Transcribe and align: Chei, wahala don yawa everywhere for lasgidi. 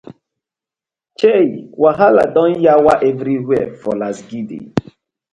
Chei, 1.17 1.51
wahala 1.81 2.23
don 2.33 2.53
yawa 2.65 2.93
everywhere 3.09 3.69
for 3.81 3.93
lasgidi. 4.01 4.59